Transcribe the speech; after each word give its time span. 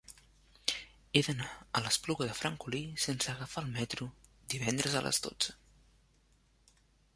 He 1.17 1.21
d'anar 1.27 1.49
a 1.79 1.83
l'Espluga 1.87 2.27
de 2.29 2.37
Francolí 2.39 2.81
sense 3.05 3.31
agafar 3.35 3.65
el 3.67 3.71
metro 3.77 4.09
divendres 4.57 4.99
a 5.03 5.07
les 5.09 5.23
dotze. 5.29 5.57